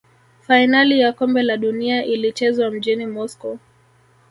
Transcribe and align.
fainali 0.41 0.99
ya 0.99 1.13
kombe 1.13 1.43
la 1.43 1.57
dunia 1.57 2.05
ilichezwa 2.05 2.71
mjini 2.71 3.05
moscow 3.05 3.57